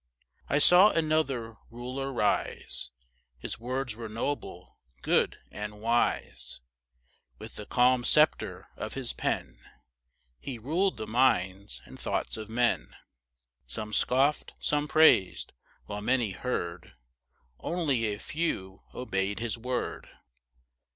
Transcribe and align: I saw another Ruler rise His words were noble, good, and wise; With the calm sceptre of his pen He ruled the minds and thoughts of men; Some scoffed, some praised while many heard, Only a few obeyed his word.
I 0.49 0.57
saw 0.57 0.89
another 0.89 1.57
Ruler 1.69 2.11
rise 2.11 2.89
His 3.37 3.59
words 3.59 3.95
were 3.95 4.09
noble, 4.09 4.79
good, 5.03 5.37
and 5.51 5.79
wise; 5.79 6.59
With 7.37 7.53
the 7.55 7.67
calm 7.67 8.03
sceptre 8.03 8.69
of 8.75 8.95
his 8.95 9.13
pen 9.13 9.59
He 10.39 10.57
ruled 10.57 10.97
the 10.97 11.05
minds 11.05 11.83
and 11.85 11.99
thoughts 11.99 12.35
of 12.35 12.49
men; 12.49 12.95
Some 13.67 13.93
scoffed, 13.93 14.55
some 14.59 14.87
praised 14.87 15.53
while 15.85 16.01
many 16.01 16.31
heard, 16.31 16.93
Only 17.59 18.05
a 18.05 18.17
few 18.17 18.81
obeyed 18.95 19.39
his 19.39 19.55
word. 19.55 20.09